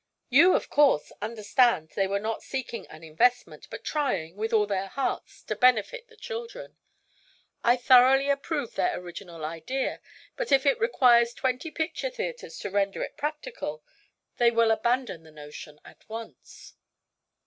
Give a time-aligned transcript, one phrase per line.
[0.29, 4.87] You, of course, understand they were not seeking an investment, but trying, with all their
[4.87, 6.75] hearts, to benefit the children.
[7.63, 10.01] I thoroughly approve their original idea,
[10.35, 13.83] but if it requires twenty picture theatres to render it practical,
[14.37, 16.73] they will abandon the notion at once."